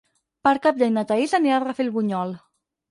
[0.47, 2.37] Per Cap d'Any na Thaís anirà a Rafelbunyol.